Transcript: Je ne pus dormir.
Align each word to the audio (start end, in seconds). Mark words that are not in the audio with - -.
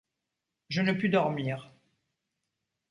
Je 0.69 0.81
ne 0.81 0.93
pus 0.93 1.09
dormir. 1.09 1.71